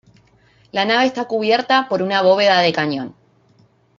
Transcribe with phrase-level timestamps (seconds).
[0.71, 3.13] La nave está cubierta por una bóveda de cañón.